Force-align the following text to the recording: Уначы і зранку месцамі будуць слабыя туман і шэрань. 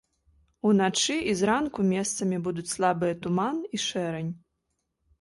Уначы 0.69 1.17
і 1.33 1.35
зранку 1.43 1.87
месцамі 1.93 2.41
будуць 2.49 2.67
слабыя 2.75 3.13
туман 3.29 3.63
і 3.75 3.85
шэрань. 3.89 4.37